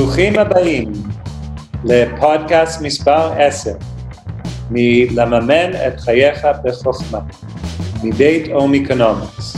[0.00, 0.92] ברוכים הבאים
[1.84, 3.70] לפודקאסט מספר 10,
[4.70, 7.18] מלממן את חייך בחוכמה,
[8.04, 9.56] מבית אומיקונומיקס.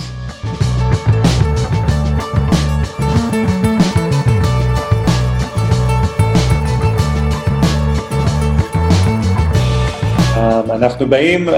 [10.71, 11.49] אנחנו באים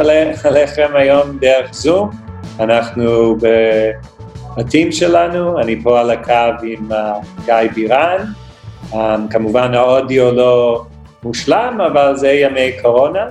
[0.44, 2.10] אליכם היום דרך זום,
[2.60, 3.36] אנחנו
[4.56, 6.88] בבתים שלנו, אני פה על הקו עם
[7.44, 8.24] גיא בירן,
[8.92, 8.96] um,
[9.30, 10.84] כמובן האודיו לא
[11.22, 13.26] מושלם, אבל זה ימי קורונה.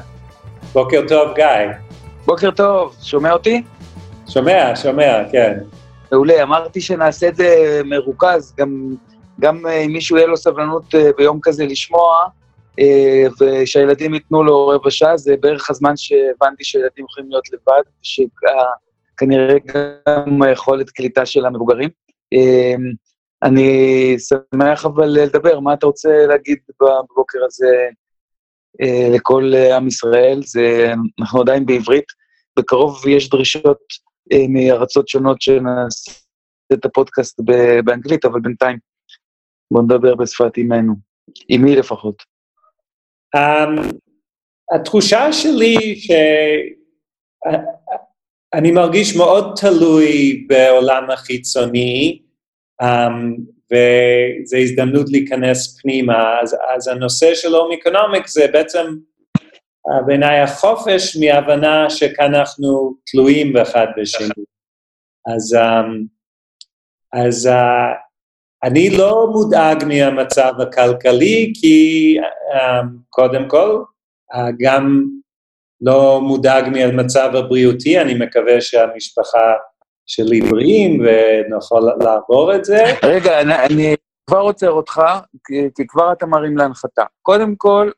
[0.74, 1.46] בוקר טוב, גיא.
[2.26, 3.64] בוקר טוב, שומע אותי?
[4.30, 5.60] שומע, שומע, כן.
[6.12, 8.96] מעולה, אמרתי שנעשה את זה מרוכז, גם,
[9.40, 12.26] גם אם מישהו יהיה לו סבלנות אה, ביום כזה לשמוע,
[12.80, 19.56] אה, ושהילדים ייתנו לו רבע שעה, זה בערך הזמן שהבנתי שילדים יכולים להיות לבד, שכנראה
[19.68, 21.90] גם היכולת קליטה של המבוגרים.
[23.44, 27.88] אה, אני שמח אבל לדבר, מה אתה רוצה להגיד בבוקר הזה
[28.82, 30.42] אה, לכל עם ישראל?
[30.44, 32.06] זה, אנחנו עדיין בעברית,
[32.60, 33.80] בקרוב יש דרישות
[34.50, 36.12] מארצות שונות שנעשה
[36.74, 37.40] את הפודקאסט
[37.86, 38.78] באנגלית, אבל בינתיים
[39.72, 40.94] בואו נדבר בשפת אימנו,
[41.50, 42.16] אימי לפחות.
[43.38, 43.40] Um,
[44.76, 46.72] התחושה שלי שאני
[48.72, 52.23] מרגיש מאוד תלוי בעולם החיצוני,
[53.72, 56.40] וזו הזדמנות להיכנס פנימה.
[56.42, 58.86] אז, אז הנושא של הום-אקונומיק זה בעצם
[59.88, 64.44] uh, בעיניי החופש מהבנה שכאן אנחנו תלויים באחד בשני.
[65.36, 66.06] אז, um,
[67.14, 67.96] אז uh,
[68.64, 72.18] אני לא מודאג מהמצב הכלכלי, כי
[72.54, 73.84] um, קודם כל,
[74.34, 75.04] uh, גם
[75.82, 79.54] לא מודאג מהמצב הבריאותי, אני מקווה שהמשפחה
[80.06, 82.84] שלי בריאים ונוכל לעבור את זה.
[83.04, 83.96] רגע, אני, אני
[84.30, 85.02] כבר עוצר אותך,
[85.48, 87.04] כי, כי כבר אתה מרים להנחתה.
[87.22, 87.92] קודם כל,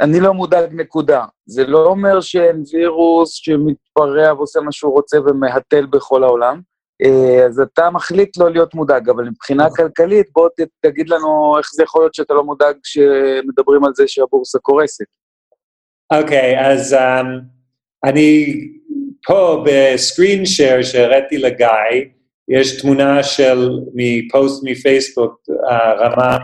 [0.00, 1.24] אני לא מודאג נקודה.
[1.46, 6.60] זה לא אומר שאין וירוס שמתפרע ועושה מה שהוא רוצה ומהתל בכל העולם.
[7.04, 10.48] אה, אז אתה מחליט לא להיות מודאג, אבל מבחינה כלכלית, בוא
[10.80, 15.04] תגיד לנו איך זה יכול להיות שאתה לא מודאג כשמדברים על זה שהבורסה קורסת.
[16.12, 17.26] אוקיי, okay, אז um,
[18.04, 18.54] אני
[19.26, 21.66] פה בסקרין שייר שהראיתי לגיא,
[22.48, 26.38] יש תמונה של, מפוסט מפייסבוק, uh, רמה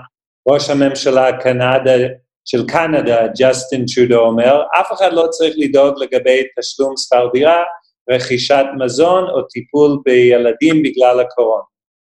[0.49, 2.09] ראש הממשלה קנדה,
[2.45, 7.63] של קנדה, ג'סטין טרודו אומר, אף אחד לא צריך לדאוג לגבי תשלום שכר דירה,
[8.11, 11.63] רכישת מזון או טיפול בילדים בגלל הקורונה.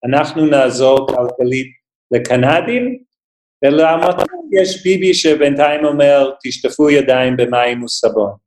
[0.06, 1.66] אנחנו נעזור כלכלית
[2.10, 2.98] לקנדים,
[3.64, 4.28] ולעמותות
[4.60, 8.41] יש ביבי שבינתיים אומר, תשטפו ידיים במים וסבון.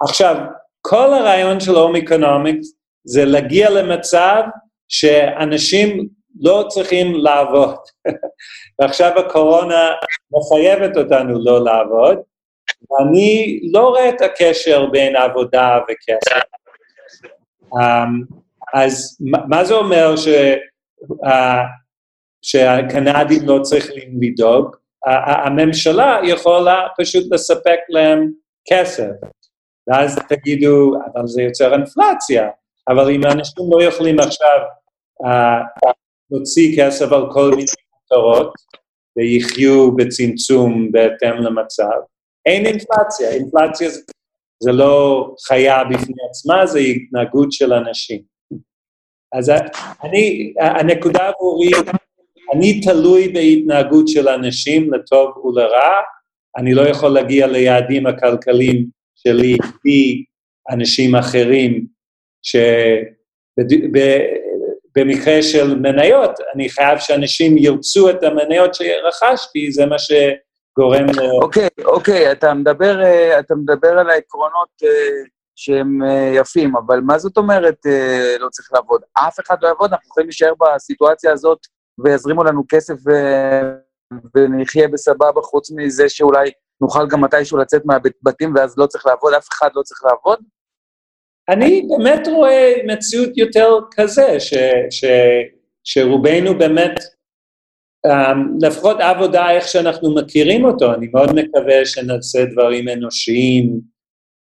[0.00, 0.36] עכשיו,
[0.80, 2.66] כל הרעיון של הום-אקונומיקס
[3.04, 4.42] זה להגיע למצב
[4.88, 6.08] שאנשים
[6.40, 7.76] לא צריכים לעבוד.
[8.78, 9.92] ועכשיו הקורונה
[10.30, 12.18] מחייבת אותנו לא לעבוד,
[12.90, 16.40] ואני לא רואה את הקשר בין עבודה וכסף.
[17.74, 18.36] Um,
[18.74, 20.28] אז מה זה אומר ש,
[21.24, 21.30] uh,
[22.42, 24.76] שהקנדים לא צריכים לדאוג?
[25.06, 28.30] הממשלה יכולה פשוט לספק להם
[28.68, 29.10] כסף,
[29.86, 32.48] ואז תגידו, אבל זה יוצר אינפלציה,
[32.88, 34.58] אבל אם אנשים לא יכולים עכשיו
[35.24, 35.90] uh,
[36.30, 37.72] להוציא כסף על כל מיני
[38.04, 38.52] מטרות
[39.16, 42.00] ויחיו בצמצום בהתאם למצב,
[42.46, 43.88] אין אינפלציה, אינפלציה
[44.62, 48.22] זה לא חיה בפני עצמה, זה התנהגות של אנשים.
[49.32, 49.52] אז
[50.04, 51.70] אני, הנקודה עבורי,
[52.54, 56.00] אני תלוי בהתנהגות של אנשים לטוב ולרע,
[56.56, 58.86] אני לא יכול להגיע ליעדים הכלכליים
[59.28, 60.24] שלי לפי
[60.70, 61.86] אנשים אחרים,
[64.92, 70.12] שבמקרה של מניות, אני חייב שאנשים ירצו את המניות שרכשתי, זה מה ש...
[70.78, 71.20] גורם ל...
[71.42, 74.88] אוקיי, אוקיי, אתה מדבר, אה, אתה מדבר על העקרונות אה,
[75.56, 77.78] שהם אה, יפים, אבל מה זאת אומרת
[78.40, 79.00] לא צריך לעבוד?
[79.12, 81.58] אף אחד לא יעבוד, אנחנו יכולים להישאר בסיטואציה הזאת
[82.04, 83.10] ויזרימו לנו כסף ו...
[84.36, 86.50] ונחיה בסבבה, חוץ מזה שאולי
[86.84, 90.38] נוכל גם מתישהו לצאת מהבתים ואז לא צריך לעבוד, אף אחד לא צריך לעבוד?
[91.48, 94.54] אני באמת רואה מציאות יותר כזה, ש,
[94.90, 95.04] ש,
[95.84, 96.94] שרובנו באמת
[98.06, 103.80] um, לפחות עבודה איך שאנחנו מכירים אותו, אני מאוד מקווה שנעשה דברים אנושיים,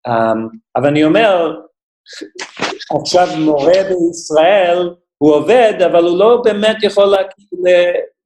[0.08, 1.56] um, אבל אני אומר,
[3.02, 7.16] עכשיו מורה בישראל, הוא עובד, אבל הוא לא באמת יכול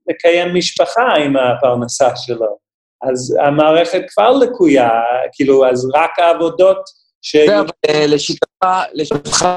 [0.09, 2.66] לקיים משפחה עם הפרנסה שלו.
[3.01, 4.89] אז המערכת כבר לקויה,
[5.33, 6.77] כאילו, אז רק העבודות
[7.21, 7.35] ש...
[8.07, 9.47] לשיטתך, לשיטתך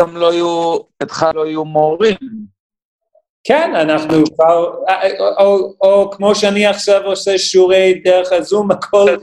[0.00, 2.16] גם לא יהיו, לשיטתך לא יהיו מורים.
[3.44, 4.74] כן, אנחנו כבר,
[5.18, 9.16] או, או, או כמו שאני עכשיו עושה שיעורי דרך הזום, הכל,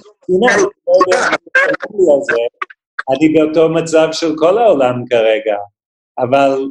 [3.09, 5.55] אני באותו מצב של כל העולם כרגע,
[6.17, 6.65] אבל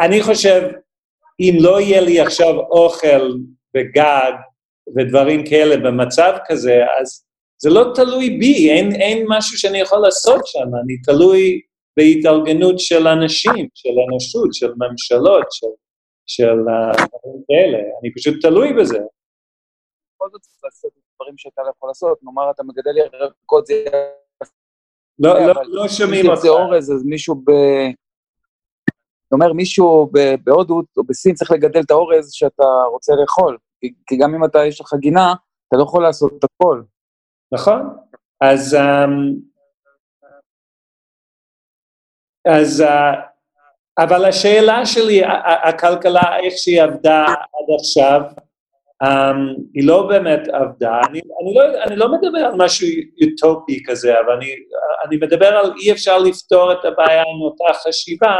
[0.00, 0.62] אני חושב,
[1.40, 3.32] אם לא יהיה לי עכשיו אוכל
[3.76, 4.32] וגג
[4.96, 5.76] ודברים כאלה.
[5.76, 7.24] במצב כזה, אז
[7.62, 11.60] זה לא תלוי בי, אין, אין משהו שאני יכול לעשות שם, אני תלוי
[11.96, 15.66] בהתארגנות של אנשים, של אנושות, של ממשלות, של,
[16.26, 16.56] של
[16.94, 18.98] דברים כאלה, אני פשוט תלוי בזה.
[20.14, 23.84] בכל זאת צריך לעשות דברים שאתה לא יכול לעשות, נאמר אתה מגדל ירקות, זה...
[25.18, 26.40] לא, לא, לא שומעים אותך.
[26.40, 27.50] זה אורז, אז מישהו ב...
[29.34, 30.10] אומר, מישהו
[30.44, 33.56] בהודו או בסין צריך לגדל את האורז שאתה רוצה לאכול,
[34.06, 35.34] כי גם אם אתה, יש לך גינה,
[35.68, 36.82] אתה לא יכול לעשות את הכל.
[37.52, 37.96] נכון.
[38.40, 39.10] אז, um,
[42.44, 43.34] אז uh,
[43.98, 45.22] אבל השאלה שלי,
[45.64, 48.20] הכלכלה, איך שהיא עבדה עד עכשיו,
[49.04, 51.00] um, היא לא באמת עבדה.
[51.08, 52.88] אני, אני, לא, אני לא מדבר על משהו
[53.22, 54.46] אוטופי כזה, אבל אני,
[55.06, 58.36] אני מדבר על אי אפשר לפתור את הבעיה עם אותה חשיבה,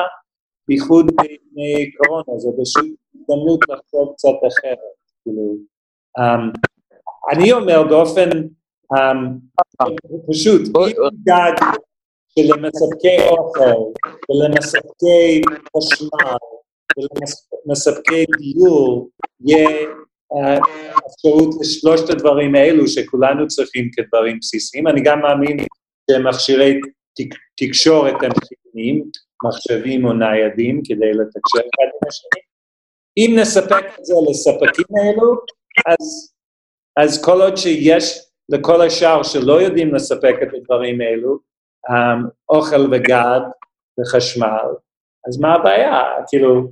[0.68, 4.93] בייחוד לפני קורונה, זה פשוט הזדמנות לחשוב קצת אחרת.
[5.24, 5.56] כאילו,
[6.18, 6.52] um,
[7.32, 8.30] אני אומר באופן
[8.94, 9.18] um,
[10.30, 11.52] פשוט, אם גג
[12.28, 14.00] שלמספקי אוכל
[14.30, 15.40] ולמספקי
[15.76, 16.36] חשמל
[16.96, 19.10] ולמספקי דיור
[19.40, 19.68] יהיה
[20.34, 20.60] uh,
[21.06, 24.88] אפשרות לשלושת הדברים האלו שכולנו צריכים כדברים בסיסיים.
[24.88, 25.56] אני גם מאמין
[26.10, 26.80] שמכשירי
[27.16, 29.04] תק, תקשורת הם חיוניים,
[29.44, 32.53] מחשבים או ניידים כדי לתקשר אחד עם השני.
[33.16, 35.34] אם נספק את זה לספקים האלו,
[35.86, 36.34] אז,
[36.96, 41.38] אז כל עוד שיש לכל השאר שלא יודעים לספק את הדברים האלו,
[41.90, 43.40] um, אוכל וגד
[44.00, 44.66] וחשמל,
[45.28, 46.02] אז מה הבעיה?
[46.28, 46.68] כאילו,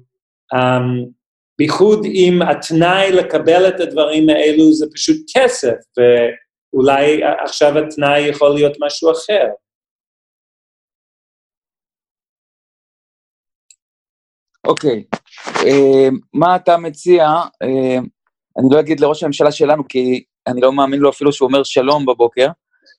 [0.54, 1.08] um,
[1.58, 8.76] בייחוד אם התנאי לקבל את הדברים האלו זה פשוט כסף, ואולי עכשיו התנאי יכול להיות
[8.80, 9.46] משהו אחר.
[14.66, 15.04] אוקיי,
[15.46, 17.28] uh, מה אתה מציע?
[17.64, 18.02] Uh,
[18.58, 22.06] אני לא אגיד לראש הממשלה שלנו, כי אני לא מאמין לו אפילו שהוא אומר שלום
[22.06, 22.48] בבוקר,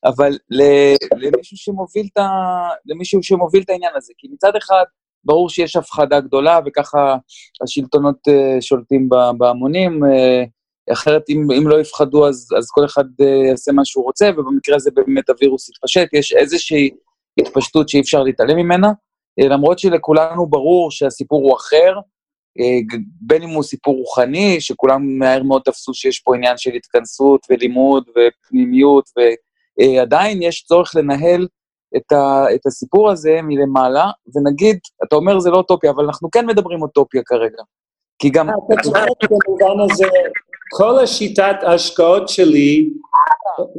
[0.05, 0.37] אבל
[1.11, 2.29] למישהו שמוביל את, ה...
[2.85, 4.13] למישהו שמוביל את העניין הזה.
[4.17, 4.83] כי מצד אחד,
[5.23, 7.17] ברור שיש הפחדה גדולה, וככה
[7.63, 13.49] השלטונות uh, שולטים בהמונים, uh, אחרת אם, אם לא יפחדו אז, אז כל אחד uh,
[13.49, 16.89] יעשה מה שהוא רוצה, ובמקרה הזה באמת הווירוס יתפשט, יש איזושהי
[17.39, 18.91] התפשטות שאי אפשר להתעלם ממנה,
[19.39, 21.93] למרות שלכולנו ברור שהסיפור הוא אחר,
[22.59, 27.45] uh, בין אם הוא סיפור רוחני, שכולם מהר מאוד תפסו שיש פה עניין של התכנסות
[27.49, 29.21] ולימוד ופנימיות, ו...
[29.79, 31.47] אה, יש צורך לנהל
[31.97, 36.45] את, ה, את הסיפור הזה מלמעלה, ונגיד, אתה אומר זה לא אוטופיה, אבל אנחנו כן
[36.45, 37.63] מדברים אוטופיה כרגע.
[38.19, 38.49] כי גם...
[38.49, 38.55] אה,
[40.71, 42.89] כל השיטת ההשקעות שלי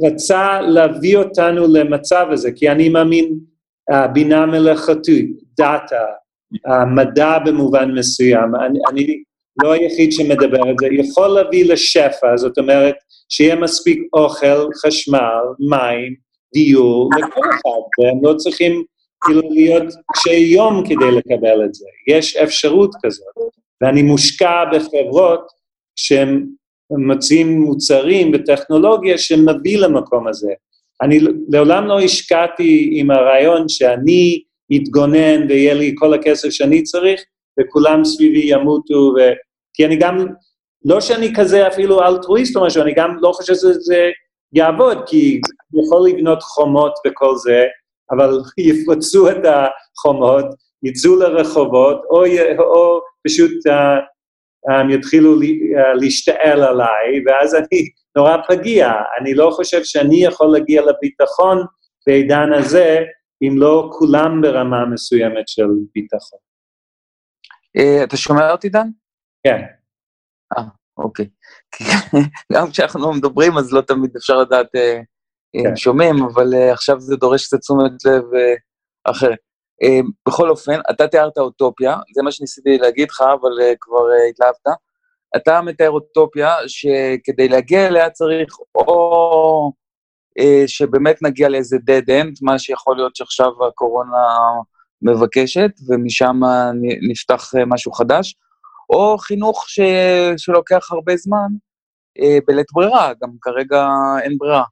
[0.06, 3.38] רצה להביא אותנו למצב הזה, כי אני מאמין
[3.92, 6.04] uh, בינה מלאכותית, דאטה,
[6.68, 9.22] uh, מדע במובן מסוים, אני, אני
[9.64, 12.94] לא היחיד שמדבר את זה, יכול להביא לשפע, זאת אומרת,
[13.28, 16.14] שיהיה מספיק אוכל, חשמל, מים,
[16.54, 18.84] דיור לכל אחד, והם לא צריכים
[19.24, 21.86] כאילו להיות קשי יום כדי לקבל את זה.
[22.08, 23.34] יש אפשרות כזאת,
[23.80, 25.46] ואני מושקע בחברות
[25.96, 26.46] שהן
[26.90, 30.52] מציעים מוצרים וטכנולוגיה שמביא למקום הזה.
[31.02, 34.42] אני לעולם לא השקעתי עם הרעיון שאני
[34.76, 37.20] אתגונן ויהיה לי כל הכסף שאני צריך,
[37.60, 39.20] וכולם סביבי ימותו, ו...
[39.74, 40.26] כי אני גם
[40.84, 44.10] לא שאני כזה אפילו אלטרואיסט או משהו, אני גם לא חושב שזה
[44.52, 45.40] יעבוד, כי
[45.72, 47.64] אני יכול לבנות חומות וכל זה,
[48.10, 50.44] אבל יפרצו את החומות,
[50.82, 52.24] יצאו לרחובות, או,
[52.58, 55.46] או פשוט uh, um, יתחילו uh,
[56.00, 58.92] להשתעל עליי, ואז אני נורא פגיע.
[59.20, 61.64] אני לא חושב שאני יכול להגיע לביטחון
[62.06, 63.00] בעידן הזה,
[63.48, 66.38] אם לא כולם ברמה מסוימת של ביטחון.
[67.78, 68.88] Uh, אתה שומע אותי, דן?
[69.46, 69.60] כן.
[70.58, 70.64] אה,
[70.96, 71.28] אוקיי.
[72.52, 75.00] גם כשאנחנו מדברים אז לא תמיד אפשר לדעת אה,
[75.54, 75.76] אם כן.
[75.76, 78.54] שומעים, אבל אה, עכשיו זה דורש קצת תשומת לב אה,
[79.10, 79.38] אחרת.
[79.82, 84.28] אה, בכל אופן, אתה תיארת אוטופיה, זה מה שניסיתי להגיד לך, אבל אה, כבר אה,
[84.30, 84.78] התלהבת.
[85.36, 89.83] אתה מתאר אוטופיה שכדי להגיע אליה צריך או אה,
[90.66, 94.26] שבאמת נגיע לאיזה dead end, מה שיכול להיות שעכשיו הקורונה
[95.02, 96.40] מבקשת, ומשם
[97.10, 98.34] נפתח אה, משהו חדש,
[98.90, 99.80] או חינוך ש...
[100.36, 101.48] שלוקח הרבה זמן
[102.18, 103.86] אה, בלית ברירה, גם כרגע
[104.22, 104.64] אין ברירה.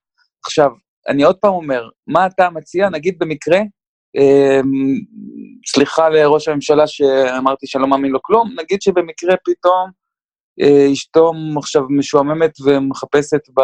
[0.45, 0.71] עכשיו,
[1.09, 3.59] אני עוד פעם אומר, מה אתה מציע, נגיד במקרה,
[4.17, 4.61] אה,
[5.67, 9.91] סליחה לראש הממשלה שאמרתי שאני לא מאמין לו כלום, נגיד שבמקרה פתאום
[10.61, 13.63] אה, אשתו עכשיו משועממת ומחפשת ב...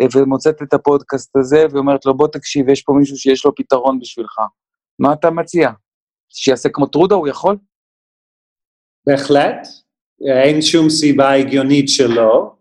[0.00, 3.98] אה, ומוצאת את הפודקאסט הזה, ואומרת לו, בוא תקשיב, יש פה מישהו שיש לו פתרון
[4.00, 4.38] בשבילך.
[4.98, 5.70] מה אתה מציע?
[6.28, 7.56] שיעשה כמו טרודה, הוא יכול?
[9.06, 9.68] בהחלט,
[10.44, 12.52] אין שום סיבה הגיונית שלא.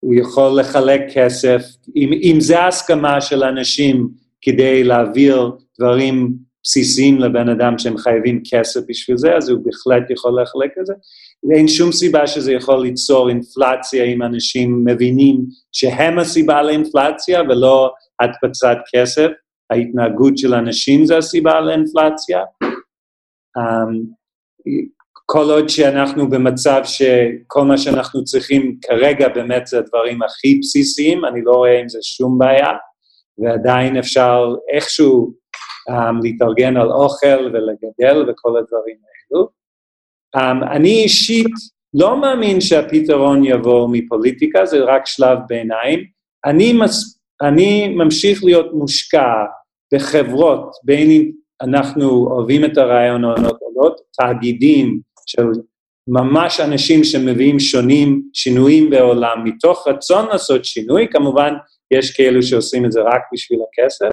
[0.00, 1.62] הוא יכול לחלק כסף,
[1.96, 4.08] אם, אם זה ההסכמה של אנשים
[4.40, 10.42] כדי להעביר דברים בסיסיים לבן אדם שהם חייבים כסף בשביל זה, אז הוא בהחלט יכול
[10.42, 10.94] לחלק את זה.
[11.48, 15.36] ואין שום סיבה שזה יכול ליצור אינפלציה אם אנשים מבינים
[15.72, 19.28] שהם הסיבה לאינפלציה ולא הדפצת כסף,
[19.70, 22.40] ההתנהגות של אנשים זה הסיבה לאינפלציה.
[23.58, 24.14] Um,
[25.26, 31.40] כל עוד שאנחנו במצב שכל מה שאנחנו צריכים כרגע באמת זה הדברים הכי בסיסיים, אני
[31.44, 32.72] לא רואה עם זה שום בעיה,
[33.38, 35.34] ועדיין אפשר איכשהו
[35.90, 39.48] um, להתארגן על אוכל ולגדל וכל הדברים האלו.
[40.36, 41.52] Um, אני אישית
[41.94, 46.04] לא מאמין שהפתרון יבוא מפוליטיקה, זה רק שלב ביניים.
[46.44, 49.44] אני, מס, אני ממשיך להיות מושקע
[49.94, 51.30] בחברות, בין אם
[51.62, 55.46] אנחנו אוהבים את הרעיונות או לא, תאגידים של
[56.08, 61.54] ממש אנשים שמביאים שונים, שינויים בעולם, מתוך רצון לעשות שינוי, כמובן
[61.90, 64.10] יש כאלו שעושים את זה רק בשביל הכסף,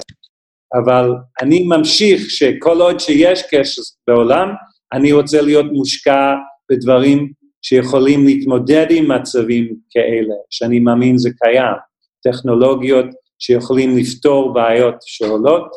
[0.73, 1.11] אבל
[1.41, 4.49] אני ממשיך שכל עוד שיש כסף בעולם,
[4.93, 6.33] אני רוצה להיות מושקע
[6.71, 11.75] בדברים שיכולים להתמודד עם מצבים כאלה, שאני מאמין זה קיים,
[12.23, 13.05] טכנולוגיות
[13.39, 15.71] שיכולים לפתור בעיות שעולות,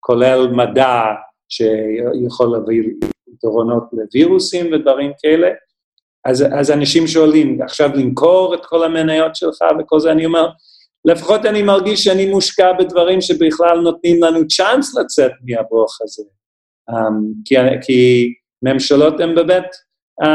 [0.00, 1.02] כולל מדע
[1.48, 2.82] שיכול להביא
[3.26, 5.48] פתרונות לווירוסים ודברים כאלה.
[6.24, 10.48] אז, אז אנשים שואלים, עכשיו למכור את כל המניות שלך וכל זה, אני אומר,
[11.06, 16.22] לפחות אני מרגיש שאני מושקע בדברים שבכלל נותנים לנו צ'אנס לצאת מהברוך הזה.
[16.90, 16.94] Um,
[17.44, 18.32] כי, כי
[18.62, 19.66] ממשלות הן באמת,
[20.22, 20.26] um,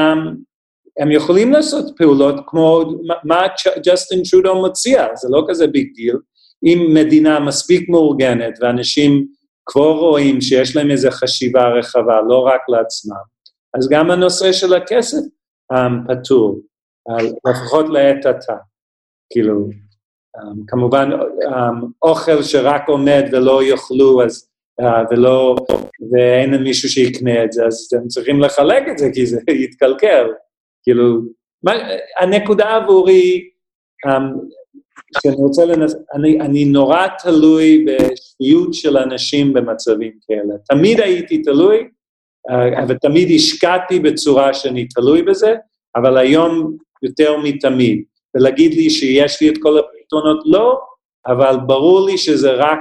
[1.00, 2.84] הם יכולים לעשות פעולות כמו
[3.24, 3.42] מה
[3.86, 6.18] ג'סטין טרודו מציע, זה לא כזה big deal.
[6.64, 9.28] אם מדינה מספיק מאורגנת ואנשים
[9.66, 13.16] כבר רואים שיש להם איזו חשיבה רחבה, לא רק לעצמם,
[13.78, 15.22] אז גם הנושא של הכסף
[15.74, 16.62] um, פתור,
[17.48, 18.56] לפחות לעת עתה.
[19.32, 19.70] כאילו,
[20.68, 24.50] כמובן, um, אוכל שרק עומד ולא יאכלו, אז,
[24.82, 25.56] uh, ולא,
[26.12, 30.28] ואין מישהו שיקנה את זה, אז הם צריכים לחלק את זה, כי זה יתקלקל.
[30.84, 31.22] כאילו,
[31.64, 31.72] מה,
[32.20, 33.50] הנקודה עבורי,
[34.08, 34.52] um,
[35.24, 35.96] שאני רוצה לנס...
[36.14, 40.54] אני, אני נורא תלוי בשפיות של אנשים במצבים כאלה.
[40.70, 41.78] תמיד הייתי תלוי,
[42.50, 45.56] אה, ותמיד השקעתי בצורה שאני תלוי בזה,
[45.96, 48.04] אבל היום יותר מתמיד.
[48.36, 49.80] ולהגיד לי שיש לי את כל
[50.14, 50.82] הפתרונות, לא,
[51.28, 52.80] אבל ברור לי שזה רק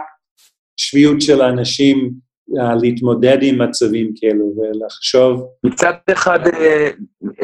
[0.77, 2.11] שפיות של אנשים
[2.51, 5.47] uh, להתמודד עם מצבים כאלו ולחשוב.
[5.65, 6.91] מצד אחד, אה,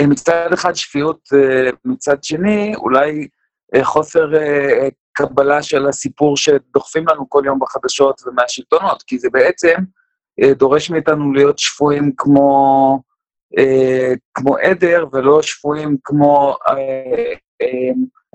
[0.06, 1.20] מצד אחד שפיות,
[1.84, 3.28] מצד שני, אולי
[3.74, 9.74] אה, חוסר אה, קבלה של הסיפור שדוחפים לנו כל יום בחדשות ומהשלטונות, כי זה בעצם
[10.58, 13.00] דורש מאיתנו להיות שפויים כמו,
[14.34, 16.56] כמו עדר, ולא שפויים כמו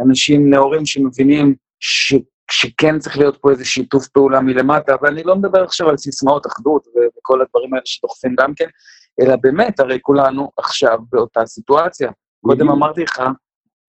[0.07, 2.15] אנשים נאורים שמבינים ש,
[2.51, 6.87] שכן צריך להיות פה איזה שיתוף פעולה מלמטה, ואני לא מדבר עכשיו על סיסמאות אחדות
[7.17, 8.67] וכל הדברים האלה שדוחפים גם כן,
[9.21, 12.11] אלא באמת, הרי כולנו עכשיו באותה סיטואציה.
[12.45, 13.21] קודם אמרתי לך,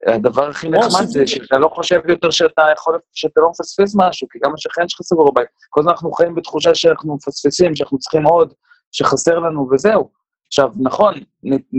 [0.06, 4.38] הדבר הכי נחמד זה שאתה לא חושב יותר שאתה יכול, שאתה לא מפספס משהו, כי
[4.44, 5.48] גם השכן שלך סגור בבית.
[5.70, 8.52] כל הזמן אנחנו חיים בתחושה שאנחנו מפספסים, שאנחנו צריכים עוד,
[8.92, 10.10] שחסר לנו וזהו.
[10.46, 11.14] עכשיו, נכון,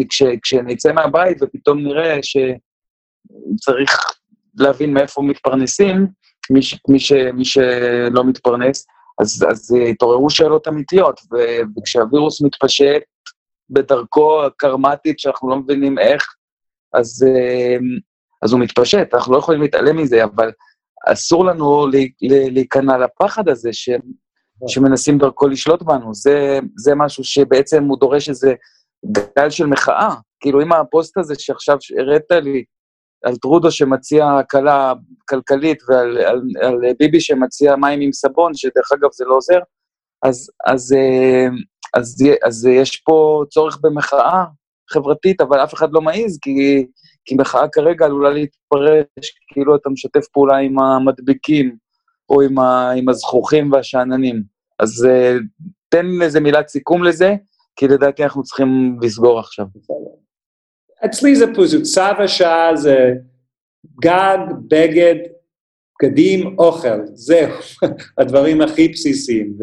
[0.10, 4.00] כש, כשנצא מהבית ופתאום נראה שצריך
[4.60, 6.08] להבין מאיפה מתפרנסים,
[6.50, 8.86] מי, ש, מי, ש, מי שלא מתפרנס,
[9.22, 11.22] אז, אז התעוררו שאלות אמיתיות,
[11.78, 13.02] וכשהווירוס מתפשט
[13.70, 16.36] בדרכו הקרמטית, שאנחנו לא מבינים איך,
[16.94, 17.26] אז,
[18.42, 20.52] אז הוא מתפשט, אנחנו לא יכולים להתעלם מזה, אבל
[21.06, 21.88] אסור לנו
[22.22, 23.90] להיכנע לפחד הזה ש,
[24.68, 26.14] שמנסים דרכו לשלוט בנו.
[26.14, 28.54] זה, זה משהו שבעצם הוא דורש איזה
[29.38, 30.16] גל של מחאה.
[30.40, 32.64] כאילו, אם הפוסט הזה שעכשיו הראת לי,
[33.24, 34.94] על טרודו שמציע הקלה
[35.30, 39.60] כלכלית ועל על, על ביבי שמציע מים עם סבון, שדרך אגב זה לא עוזר,
[40.24, 40.96] אז, אז, אז,
[41.98, 44.46] אז, אז יש פה צורך במחאה
[44.90, 46.86] חברתית, אבל אף אחד לא מעז, כי
[47.26, 51.76] כי מחאה כרגע עלולה להתפרש כאילו אתה משתף פעולה עם המדביקים,
[52.30, 54.44] או עם, ה, עם הזכוכים והשאננים.
[54.80, 55.42] אז uh,
[55.90, 57.36] תן איזה מילת סיכום לזה,
[57.76, 59.66] כי לדעתי אנחנו צריכים לסגור עכשיו.
[61.06, 63.14] אצלי זה פשוט, צו השעה זה
[64.02, 65.16] גג, בגד,
[66.04, 67.52] בגדים, אוכל, זהו,
[68.20, 69.58] הדברים הכי בסיסיים.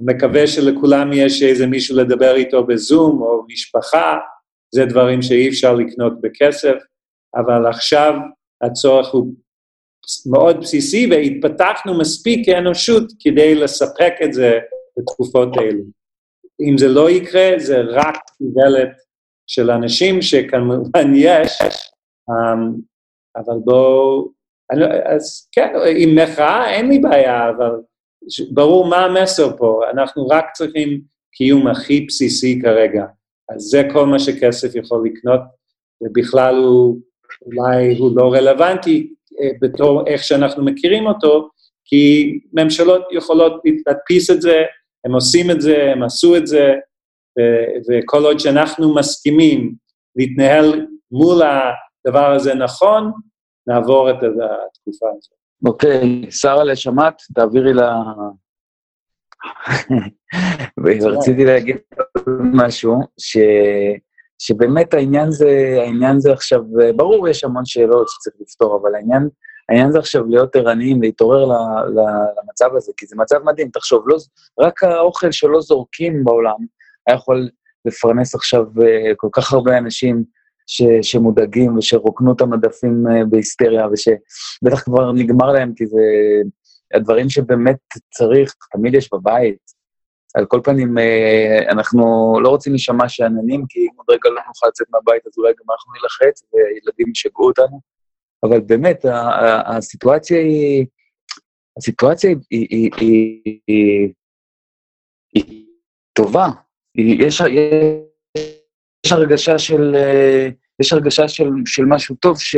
[0.00, 4.18] ומקווה uh, שלכולם יש איזה מישהו לדבר איתו בזום, או משפחה,
[4.74, 6.74] זה דברים שאי אפשר לקנות בכסף,
[7.36, 8.14] אבל עכשיו
[8.62, 9.34] הצורך הוא
[10.30, 14.58] מאוד בסיסי והתפתחנו מספיק כאנושות כדי לספק את זה
[14.98, 15.84] בתקופות האלו.
[16.68, 19.03] אם זה לא יקרה, זה רק איוולת
[19.46, 21.58] של אנשים שכמובן יש,
[22.30, 22.80] um,
[23.36, 24.28] אבל בואו,
[25.06, 27.70] אז כן, עם מחאה אין לי בעיה, אבל
[28.50, 31.00] ברור מה המסר פה, אנחנו רק צריכים
[31.32, 33.04] קיום הכי בסיסי כרגע.
[33.48, 35.40] אז זה כל מה שכסף יכול לקנות,
[36.00, 36.98] ובכלל הוא,
[37.46, 41.50] אולי הוא לא רלוונטי אה, בתור איך שאנחנו מכירים אותו,
[41.84, 44.62] כי ממשלות יכולות להדפיס את זה,
[45.04, 46.72] הם עושים את זה, הם עשו את זה,
[47.88, 49.74] וכל עוד שאנחנו מסכימים
[50.16, 53.12] להתנהל מול הדבר הזה נכון,
[53.66, 55.34] נעבור את התקופה הזאת.
[55.66, 57.22] אוקיי, שרה שמעת?
[57.34, 58.02] תעבירי לה...
[60.84, 61.76] ורציתי להגיד
[62.54, 63.38] משהו, ש...
[64.38, 66.60] שבאמת העניין זה, העניין זה עכשיו,
[66.96, 69.28] ברור יש המון שאלות שצריך לפתור, אבל העניין,
[69.68, 71.52] העניין זה עכשיו להיות ערניים, להתעורר ל,
[71.88, 72.00] ל,
[72.38, 74.16] למצב הזה, כי זה מצב מדהים, תחשוב, לא,
[74.60, 76.56] רק האוכל שלא זורקים בעולם
[77.06, 77.48] היה יכול
[77.84, 80.24] לפרנס עכשיו uh, כל כך הרבה אנשים
[80.66, 86.00] ש, שמודאגים ושרוקנו את המדפים uh, בהיסטריה, ושבטח כבר נגמר להם, כי זה
[86.94, 87.76] הדברים שבאמת
[88.14, 89.74] צריך, תמיד יש בבית.
[90.34, 94.66] על כל פנים, uh, אנחנו לא רוצים להישמע שאננים, כי אם עוד רגע לא נוכל
[94.68, 97.80] לצאת מהבית, אז אולי גם אנחנו נלחץ וילדים ישגעו אותנו.
[98.42, 99.04] אבל באמת,
[99.66, 100.86] הסיטואציה היא...
[101.78, 104.12] הסיטואציה היא, היא, היא, היא,
[105.34, 105.66] היא
[106.12, 106.48] טובה.
[106.96, 107.42] יש,
[109.06, 109.96] יש הרגשה של,
[110.80, 112.56] יש הרגשה של, של משהו טוב ש,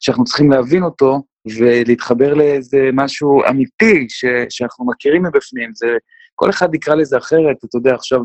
[0.00, 1.22] שאנחנו צריכים להבין אותו
[1.58, 5.70] ולהתחבר לאיזה משהו אמיתי ש, שאנחנו מכירים מבפנים.
[5.74, 5.86] זה,
[6.34, 8.20] כל אחד יקרא לזה אחרת, אתה יודע, עכשיו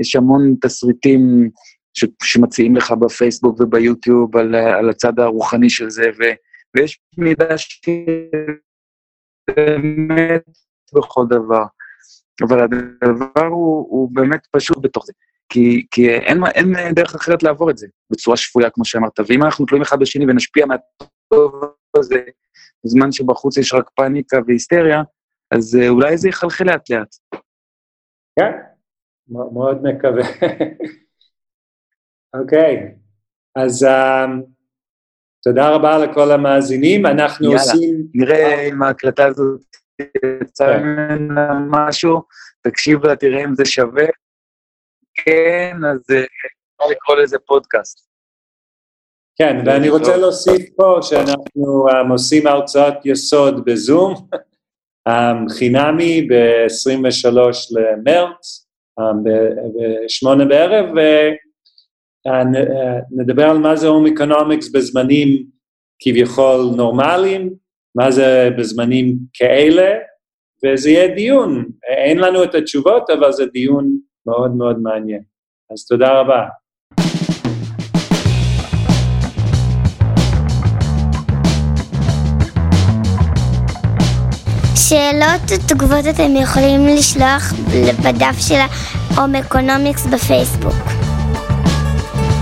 [0.00, 1.50] יש המון תסריטים
[1.94, 6.22] ש, שמציעים לך בפייסבוק וביוטיוב על, על הצד הרוחני של זה, ו,
[6.76, 7.54] ויש מידה
[9.50, 10.44] באמת
[10.94, 11.64] בכל דבר.
[12.42, 15.12] אבל הדבר הוא, הוא באמת פשוט בתוך זה.
[15.48, 16.40] כי, כי אין,
[16.76, 19.20] אין דרך אחרת לעבור את זה בצורה שפויה, כמו שאמרת.
[19.28, 21.60] ואם אנחנו תלויים אחד בשני ונשפיע מהטוב
[21.96, 22.22] הזה,
[22.84, 25.02] בזמן שבחוץ יש רק פאניקה והיסטריה,
[25.50, 27.16] אז אה, אולי זה יחלחל לאט-לאט.
[28.38, 28.52] כן,
[29.28, 30.22] מאוד מקווה.
[32.40, 32.94] אוקיי,
[33.56, 34.30] אז um,
[35.42, 38.06] תודה רבה לכל המאזינים, אנחנו יאללה, עושים...
[38.14, 39.60] נראה אם ההקלטה הזאת
[40.42, 40.82] יצא כן.
[40.82, 42.22] ממנה משהו,
[42.62, 44.06] תקשיב לה, תראה אם זה שווה.
[45.14, 48.06] כן, אז אה, אפשר לקרוא לזה פודקאסט.
[49.38, 54.14] כן, ואני רוצה להוסיף פה שאנחנו um, עושים הרצאות יסוד בזום,
[55.08, 55.12] um,
[55.58, 57.28] חינמי ב-23
[57.70, 58.66] למרץ,
[59.00, 60.86] um, ב-8 בערב,
[62.26, 65.46] ונדבר uh, על מה זה home economics בזמנים
[65.98, 67.54] כביכול נורמליים,
[67.96, 69.94] מה זה בזמנים כאלה,
[70.64, 71.64] וזה יהיה דיון.
[71.88, 75.22] אין לנו את התשובות, אבל זה דיון מאוד מאוד מעניין.
[75.72, 76.44] אז תודה רבה.
[84.88, 87.52] שאלות ותגובות אתם יכולים לשלוח
[88.04, 88.60] בדף של
[89.16, 90.82] ה home economics בפייסבוק.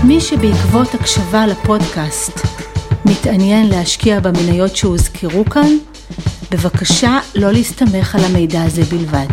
[0.07, 2.54] מי שבעקבות הקשבה לפודקאסט
[3.05, 5.77] מתעניין להשקיע במניות שהוזכרו כאן,
[6.51, 9.27] בבקשה לא להסתמך על המידע הזה בלבד.